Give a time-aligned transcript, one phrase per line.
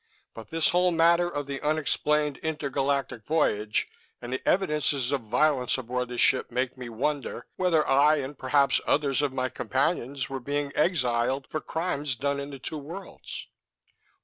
[0.33, 3.87] "But this whole matter of the unexplained inter galactic voyage
[4.19, 8.81] and the evidences of violence aboard the ship make me wonder whether I, and perhaps
[8.87, 13.45] others of my companions, were being exiled for crimes done in the Two Worlds."